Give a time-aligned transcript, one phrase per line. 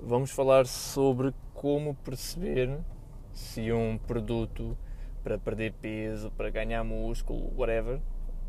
[0.00, 2.78] vamos falar sobre como perceber
[3.32, 4.76] se um produto
[5.22, 8.00] para perder peso, para ganhar músculo, whatever,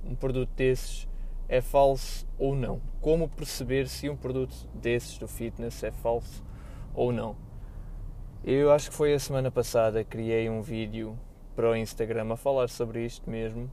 [0.04, 1.08] um produto desses
[1.48, 2.82] é falso ou não.
[3.02, 6.44] Como perceber se um produto desses do fitness é falso
[6.94, 7.36] ou não.
[8.44, 11.18] Eu acho que foi a semana passada criei um vídeo
[11.56, 13.72] para o Instagram a falar sobre isto mesmo,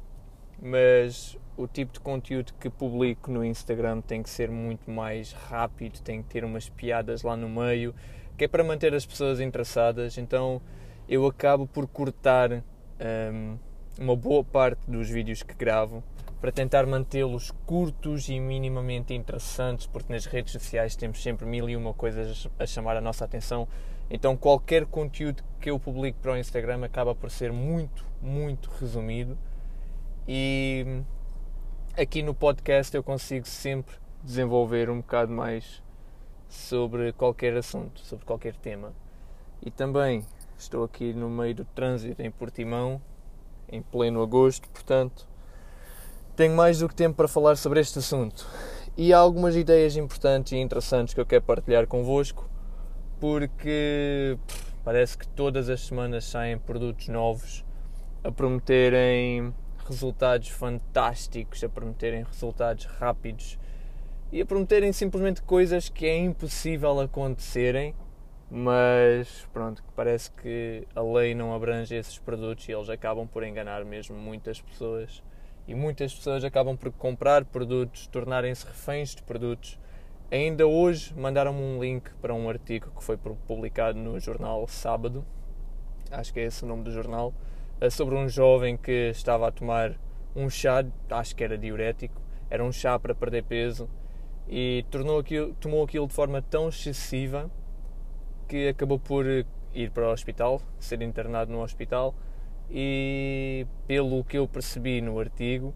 [0.62, 6.00] mas o tipo de conteúdo que publico no Instagram tem que ser muito mais rápido,
[6.00, 7.94] tem que ter umas piadas lá no meio,
[8.36, 10.16] que é para manter as pessoas interessadas.
[10.18, 10.60] Então
[11.08, 13.58] eu acabo por cortar um,
[13.98, 16.02] uma boa parte dos vídeos que gravo
[16.40, 21.76] para tentar mantê-los curtos e minimamente interessantes, porque nas redes sociais temos sempre mil e
[21.76, 23.68] uma coisas a chamar a nossa atenção.
[24.10, 29.36] Então qualquer conteúdo que eu publico para o Instagram acaba por ser muito, muito resumido.
[30.28, 31.02] E
[31.96, 35.82] aqui no podcast eu consigo sempre desenvolver um bocado mais
[36.48, 38.92] sobre qualquer assunto, sobre qualquer tema.
[39.62, 40.24] E também
[40.56, 43.00] estou aqui no meio do trânsito em Portimão,
[43.68, 45.26] em pleno agosto, portanto
[46.36, 48.46] tenho mais do que tempo para falar sobre este assunto.
[48.96, 52.48] E há algumas ideias importantes e interessantes que eu quero partilhar convosco,
[53.18, 54.38] porque
[54.84, 57.64] parece que todas as semanas saem produtos novos
[58.24, 59.54] a prometerem
[59.90, 63.58] resultados fantásticos, a prometerem resultados rápidos
[64.32, 67.94] e a prometerem simplesmente coisas que é impossível acontecerem,
[68.48, 73.84] mas pronto, parece que a lei não abrange esses produtos e eles acabam por enganar
[73.84, 75.22] mesmo muitas pessoas.
[75.66, 79.78] E muitas pessoas acabam por comprar produtos, tornarem-se reféns de produtos.
[80.30, 85.24] Ainda hoje mandaram-me um link para um artigo que foi publicado no jornal Sábado,
[86.10, 87.34] acho que é esse o nome do jornal,
[87.88, 89.94] sobre um jovem que estava a tomar
[90.36, 93.88] um chá, acho que era diurético, era um chá para perder peso
[94.48, 97.50] e tornou aquilo, tomou aquilo de forma tão excessiva
[98.48, 99.24] que acabou por
[99.72, 102.14] ir para o hospital, ser internado no hospital
[102.68, 105.74] e pelo que eu percebi no artigo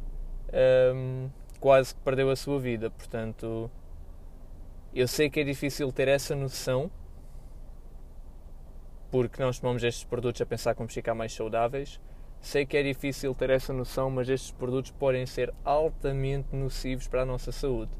[0.94, 1.28] um,
[1.60, 2.91] quase que perdeu a sua vida.
[2.91, 3.70] Portanto,
[4.94, 6.91] eu sei que é difícil ter essa noção
[9.14, 12.00] porque nós tomamos estes produtos a pensar como ficar mais saudáveis.
[12.41, 17.22] Sei que é difícil ter essa noção, mas estes produtos podem ser altamente nocivos para
[17.22, 17.92] a nossa saúde.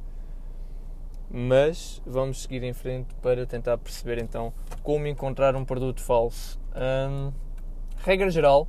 [1.31, 4.53] Mas vamos seguir em frente para tentar perceber então
[4.83, 6.59] como encontrar um produto falso.
[6.75, 7.33] Hum,
[7.99, 8.67] regra geral,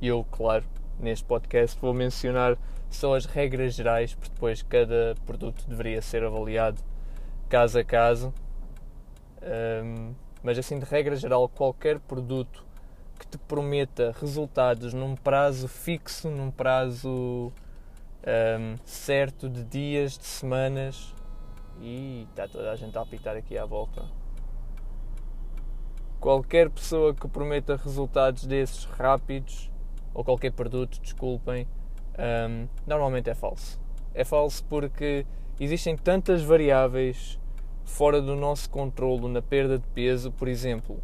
[0.00, 0.64] eu, claro,
[0.98, 2.56] neste podcast vou mencionar
[2.88, 6.80] só as regras gerais, porque depois cada produto deveria ser avaliado
[7.50, 8.32] caso a caso.
[9.42, 12.64] Um, mas assim, de regra geral, qualquer produto
[13.18, 17.52] que te prometa resultados num prazo fixo, num prazo
[18.22, 21.14] um, certo de dias, de semanas.
[21.80, 24.04] E está toda a gente a apitar aqui à volta.
[26.20, 29.70] Qualquer pessoa que prometa resultados desses rápidos
[30.14, 31.66] ou qualquer produto, desculpem,
[32.18, 33.80] um, normalmente é falso.
[34.14, 35.26] É falso porque
[35.58, 37.38] existem tantas variáveis
[37.84, 41.00] fora do nosso controlo na perda de peso, por exemplo.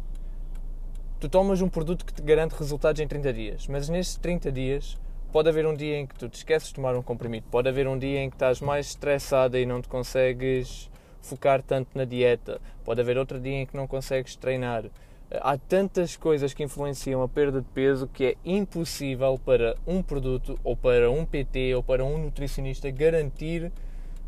[1.19, 4.97] Tu tomas um produto que te garante resultados em 30 dias, mas nesses 30 dias
[5.31, 7.87] pode haver um dia em que tu te esqueces de tomar um comprimido, pode haver
[7.87, 10.89] um dia em que estás mais estressada e não te consegues
[11.21, 14.85] focar tanto na dieta, pode haver outro dia em que não consegues treinar,
[15.31, 20.59] há tantas coisas que influenciam a perda de peso que é impossível para um produto
[20.63, 23.71] ou para um PT ou para um nutricionista garantir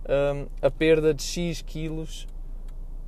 [0.08, 2.28] um, a perda de X quilos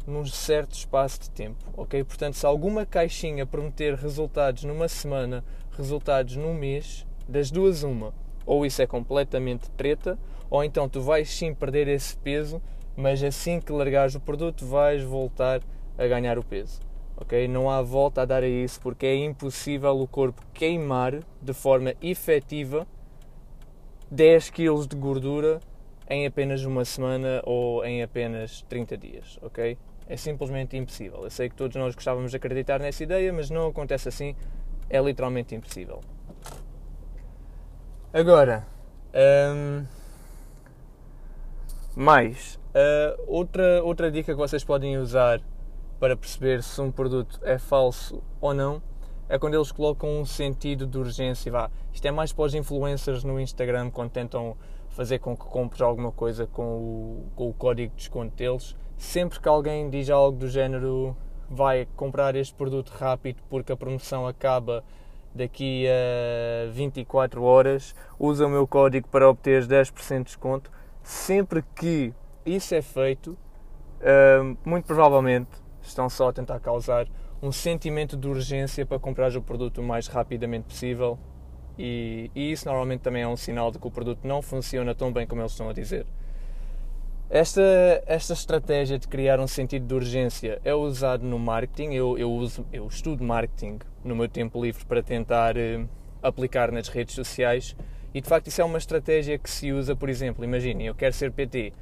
[0.05, 2.03] num certo espaço de tempo, ok?
[2.03, 5.43] Portanto, se alguma caixinha prometer resultados numa semana,
[5.77, 8.13] resultados num mês, das duas uma,
[8.45, 10.17] ou isso é completamente treta,
[10.49, 12.61] ou então tu vais sim perder esse peso,
[12.95, 15.61] mas assim que largares o produto vais voltar
[15.97, 16.81] a ganhar o peso
[17.17, 17.47] ok?
[17.47, 21.93] Não há volta a dar a isso porque é impossível o corpo queimar de forma
[22.01, 22.87] efetiva
[24.11, 25.59] 10 kg de gordura
[26.09, 29.77] em apenas uma semana ou em apenas 30 dias, ok?
[30.13, 31.23] É simplesmente impossível.
[31.23, 34.35] Eu sei que todos nós gostávamos de acreditar nessa ideia, mas não acontece assim.
[34.87, 36.01] É literalmente impossível.
[38.13, 38.63] Agora,
[39.55, 39.83] hum,
[41.95, 45.41] mais uh, outra, outra dica que vocês podem usar
[45.99, 48.83] para perceber se um produto é falso ou não
[49.27, 51.51] é quando eles colocam um sentido de urgência.
[51.51, 51.71] Vá.
[51.91, 54.55] Isto é mais para os influencers no Instagram quando tentam
[54.93, 58.75] fazer com que compres alguma coisa com o, com o código de desconto deles.
[58.97, 61.15] Sempre que alguém diz algo do género
[61.49, 64.83] vai comprar este produto rápido porque a promoção acaba
[65.33, 70.71] daqui a 24 horas, usa o meu código para obter 10% de desconto.
[71.01, 72.13] Sempre que
[72.45, 75.49] isso é feito, uh, muito provavelmente
[75.81, 77.07] estão só a tentar causar
[77.41, 81.17] um sentimento de urgência para comprar o produto o mais rapidamente possível
[81.77, 85.11] e, e, isso normalmente também é um sinal de que o produto não funciona tão
[85.11, 86.05] bem como eles estão a dizer.
[87.29, 87.61] Esta,
[88.05, 91.93] esta estratégia de criar um sentido de urgência é usado no marketing.
[91.93, 95.89] Eu, eu, uso, eu estudo marketing no meu tempo livre para tentar uh,
[96.21, 97.75] aplicar nas redes sociais
[98.13, 101.13] e de facto isso é uma estratégia que se usa, por exemplo, imaginem, eu quero
[101.13, 101.73] ser PT.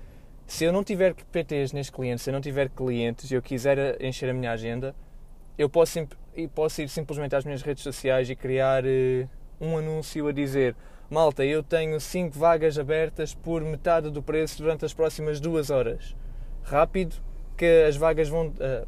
[0.47, 4.01] Se eu não tiver PTs neste cliente, se eu não tiver clientes e eu quiser
[4.01, 4.95] encher a minha agenda,
[5.57, 5.99] eu posso,
[6.55, 9.29] posso ir simplesmente às minhas redes sociais e criar uh,
[9.61, 10.75] um anúncio a dizer
[11.11, 16.15] Malta, eu tenho 5 vagas abertas por metade do preço durante as próximas duas horas.
[16.63, 17.17] Rápido,
[17.57, 18.47] que as vagas vão.
[18.47, 18.87] Uh,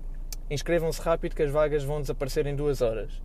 [0.49, 3.21] Inscrevam-se rápido, que as vagas vão desaparecer em duas horas.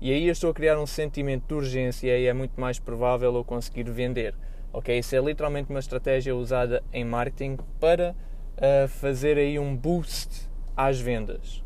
[0.00, 3.34] E aí eu estou a criar um sentimento de urgência e é muito mais provável
[3.34, 4.34] eu conseguir vender.
[4.72, 4.96] Ok?
[4.98, 8.14] Isso é literalmente uma estratégia usada em marketing para
[8.56, 11.62] uh, fazer aí um boost às vendas.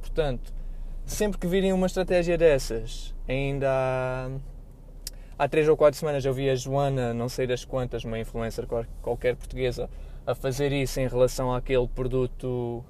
[0.00, 0.52] Portanto,
[1.06, 4.30] sempre que virem uma estratégia dessas, ainda há
[5.38, 8.66] há três ou quatro semanas eu vi a Joana, não sei das quantas, uma influencer
[9.00, 9.88] qualquer portuguesa,
[10.26, 12.84] a fazer isso em relação àquele produto,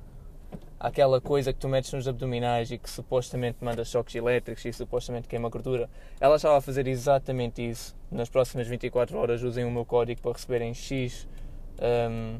[0.80, 5.28] àquela coisa que tu metes nos abdominais e que supostamente manda choques elétricos e supostamente
[5.28, 5.88] queima gordura.
[6.18, 7.94] Ela estava a fazer exatamente isso.
[8.10, 11.28] Nas próximas 24 horas usem o meu código para receberem X.
[11.80, 12.38] Um,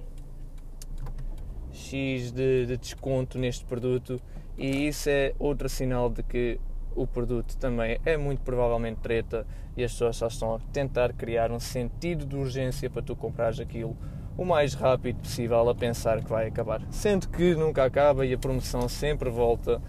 [1.71, 4.21] X de, de desconto neste produto
[4.57, 6.59] e isso é outro sinal de que
[6.99, 9.47] o produto também é muito provavelmente treta
[9.77, 13.61] e as pessoas só estão a tentar criar um sentido de urgência para tu comprares
[13.61, 13.97] aquilo
[14.37, 16.81] o mais rápido possível a pensar que vai acabar.
[16.91, 19.83] Sendo que nunca acaba e a promoção sempre volta,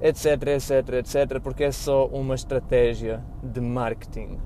[0.00, 4.38] etc, etc, etc, porque é só uma estratégia de marketing.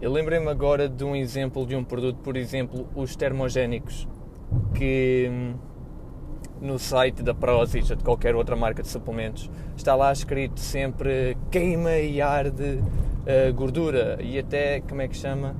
[0.00, 4.08] Eu lembrei-me agora de um exemplo de um produto, por exemplo, os termogénicos,
[4.74, 5.54] que hum,
[6.62, 11.36] no site da Prozis ou de qualquer outra marca de suplementos, está lá escrito sempre
[11.50, 15.56] queima e arde uh, gordura e até, como é que chama?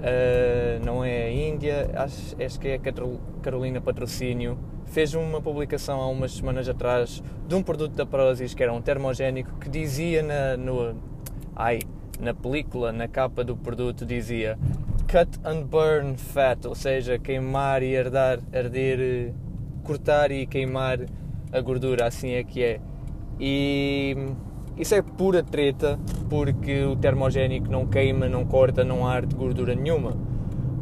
[0.00, 6.00] Uh, não é a Índia, acho, acho que é a Carolina Patrocínio, fez uma publicação
[6.00, 10.24] há umas semanas atrás de um produto da Prozis que era um termogénico que dizia
[10.24, 10.96] na, no,
[11.54, 11.78] ai,
[12.20, 14.58] na película, na capa do produto, dizia
[15.08, 19.34] cut and burn fat, ou seja, queimar e arder, arder
[19.82, 21.00] cortar e queimar
[21.52, 22.80] a gordura, assim é que é.
[23.38, 24.16] E
[24.76, 25.98] isso é pura treta,
[26.30, 30.16] porque o termogénico não queima, não corta, não arde gordura nenhuma.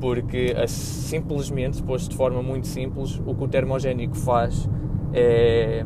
[0.00, 4.68] Porque simplesmente, posto de forma muito simples, o que o termogénico faz
[5.12, 5.84] é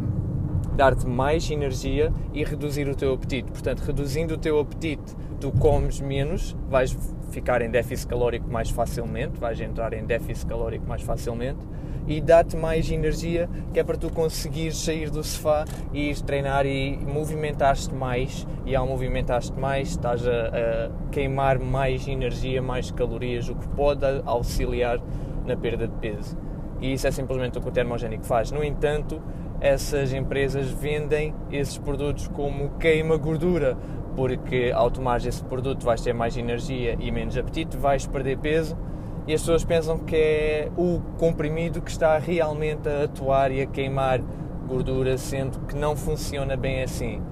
[0.77, 3.51] dar-te mais energia e reduzir o teu apetite.
[3.51, 6.97] Portanto, reduzindo o teu apetite, tu comes menos, vais
[7.31, 11.61] ficar em déficit calórico mais facilmente, vais entrar em déficit calórico mais facilmente
[12.06, 16.67] e dá-te mais energia que é para tu conseguires sair do sofá e ir treinar
[16.67, 23.49] e movimentar-te mais e ao movimentar-te mais estás a, a, queimar mais energia, mais calorias,
[23.49, 25.01] o que pode auxiliar
[25.47, 26.37] na perda de peso.
[26.81, 28.51] E isso é simplesmente o que o termogénico faz.
[28.51, 29.23] No entanto,
[29.61, 33.77] essas empresas vendem esses produtos como queima gordura,
[34.17, 38.77] porque ao tomar esse produto vais ter mais energia e menos apetite, vais perder peso
[39.26, 43.67] e as pessoas pensam que é o comprimido que está realmente a atuar e a
[43.67, 44.20] queimar
[44.69, 47.22] gordura, sendo que não funciona bem assim,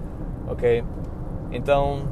[0.48, 0.82] ok?
[1.50, 2.02] Então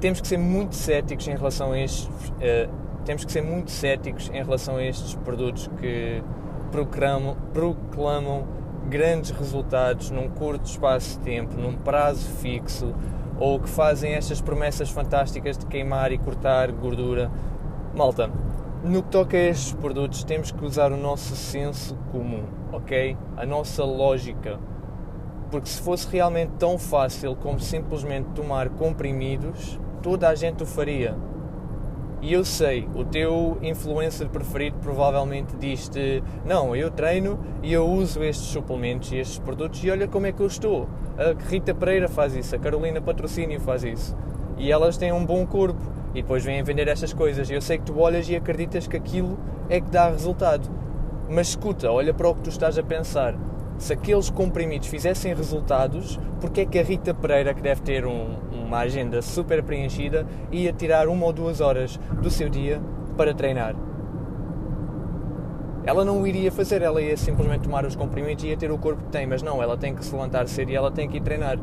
[0.00, 2.70] temos que ser muito céticos em relação a estes, uh,
[3.04, 6.22] temos que ser muito céticos em relação a estes produtos que
[6.70, 8.44] proclamam, proclamam
[8.88, 12.92] grandes resultados num curto espaço de tempo, num prazo fixo,
[13.38, 17.30] ou que fazem estas promessas fantásticas de queimar e cortar gordura.
[17.94, 18.30] Malta,
[18.84, 23.16] no que toca a estes produtos, temos que usar o nosso senso comum, ok?
[23.36, 24.58] A nossa lógica.
[25.50, 31.14] Porque se fosse realmente tão fácil como simplesmente tomar comprimidos, toda a gente o faria.
[32.20, 38.22] E eu sei, o teu influencer preferido provavelmente diz-te: Não, eu treino e eu uso
[38.22, 40.88] estes suplementos e estes produtos e olha como é que eu estou.
[41.18, 44.16] A Rita Pereira faz isso, a Carolina Patrocínio faz isso.
[44.56, 45.80] E elas têm um bom corpo
[46.14, 47.50] e depois vêm vender estas coisas.
[47.50, 49.38] Eu sei que tu olhas e acreditas que aquilo
[49.68, 50.68] é que dá resultado.
[51.28, 53.34] Mas escuta, olha para o que tu estás a pensar.
[53.78, 58.36] Se aqueles comprimidos fizessem resultados, porque é que a Rita Pereira, que deve ter um,
[58.52, 62.80] uma agenda super preenchida, ia tirar uma ou duas horas do seu dia
[63.16, 63.74] para treinar?
[65.84, 68.78] Ela não o iria fazer, ela ia simplesmente tomar os comprimidos e ia ter o
[68.78, 71.16] corpo que tem, mas não, ela tem que se levantar cedo e ela tem que
[71.16, 71.58] ir treinar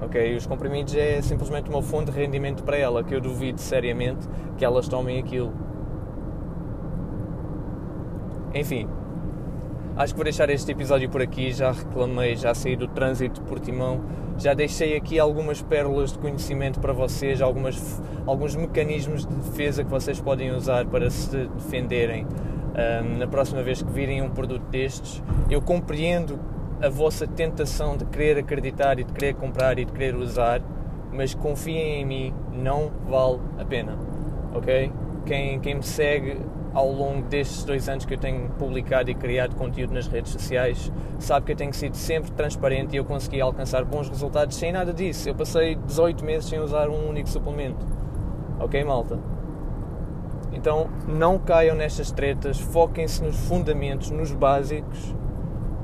[0.00, 0.36] ok?
[0.36, 4.64] Os comprimidos é simplesmente uma fonte de rendimento para ela, que eu duvido seriamente que
[4.64, 5.52] elas tomem aquilo.
[8.54, 8.88] Enfim,
[9.96, 11.52] acho que vou deixar este episódio por aqui.
[11.52, 14.02] Já reclamei, já saí do trânsito por Timão,
[14.38, 19.90] já deixei aqui algumas pérolas de conhecimento para vocês, algumas, alguns mecanismos de defesa que
[19.90, 25.22] vocês podem usar para se defenderem um, na próxima vez que virem um produto destes.
[25.50, 26.38] Eu compreendo
[26.84, 30.60] a vossa tentação de querer acreditar e de querer comprar e de querer usar,
[31.10, 33.98] mas confiem em mim, não vale a pena,
[34.54, 34.92] ok?
[35.24, 36.38] Quem, quem me segue
[36.74, 40.92] ao longo destes dois anos que eu tenho publicado e criado conteúdo nas redes sociais
[41.18, 44.92] sabe que eu tenho sido sempre transparente e eu consegui alcançar bons resultados sem nada
[44.92, 45.28] disso.
[45.28, 47.86] Eu passei 18 meses sem usar um único suplemento,
[48.60, 49.18] ok, malta?
[50.52, 55.14] Então não caiam nestas tretas, foquem-se nos fundamentos, nos básicos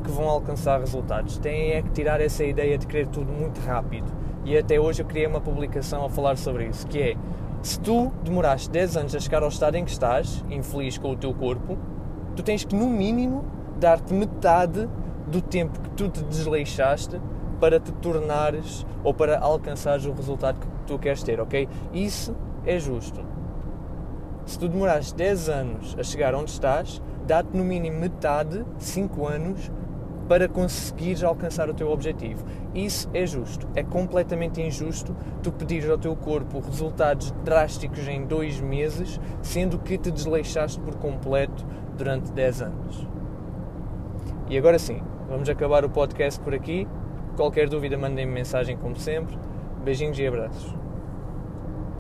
[0.01, 1.39] que vão alcançar resultados.
[1.39, 4.11] Têm é que tirar essa ideia de querer tudo muito rápido.
[4.45, 7.17] E até hoje eu criei uma publicação a falar sobre isso, que é
[7.63, 11.17] se tu demoraste 10 anos a chegar ao estado em que estás, infeliz com o
[11.17, 11.77] teu corpo,
[12.35, 13.45] tu tens que no mínimo
[13.79, 14.89] dar-te metade
[15.27, 17.21] do tempo que tu te desleixaste
[17.61, 21.69] para te tornares ou para alcançares o resultado que tu queres ter, ok?
[21.93, 23.21] Isso é justo.
[24.47, 29.71] Se tu demoraste 10 anos a chegar onde estás, dá-te no mínimo metade, 5 anos,
[30.31, 32.45] para conseguires alcançar o teu objetivo.
[32.73, 33.67] Isso é justo.
[33.75, 39.99] É completamente injusto tu pedires ao teu corpo resultados drásticos em dois meses, sendo que
[39.99, 41.67] te desleixaste por completo
[41.99, 43.09] durante 10 anos.
[44.49, 46.87] E agora sim, vamos acabar o podcast por aqui.
[47.35, 49.37] Qualquer dúvida, mandem-me mensagem como sempre.
[49.83, 50.90] Beijinhos e abraços.